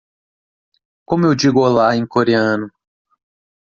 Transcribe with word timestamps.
Como 1.07 1.27
eu 1.27 1.35
digo 1.35 1.59
olá 1.59 1.95
em 1.95 2.07
coreano? 2.07 2.71